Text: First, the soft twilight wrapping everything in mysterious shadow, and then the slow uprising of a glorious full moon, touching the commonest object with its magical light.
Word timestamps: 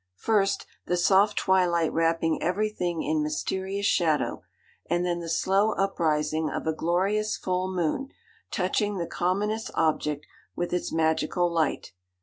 First, 0.17 0.65
the 0.87 0.97
soft 0.97 1.37
twilight 1.37 1.93
wrapping 1.93 2.41
everything 2.41 3.03
in 3.03 3.21
mysterious 3.21 3.85
shadow, 3.85 4.41
and 4.89 5.05
then 5.05 5.19
the 5.19 5.29
slow 5.29 5.73
uprising 5.73 6.49
of 6.49 6.65
a 6.65 6.73
glorious 6.73 7.37
full 7.37 7.69
moon, 7.71 8.09
touching 8.49 8.97
the 8.97 9.05
commonest 9.05 9.69
object 9.75 10.25
with 10.55 10.73
its 10.73 10.91
magical 10.91 11.53
light. 11.53 11.91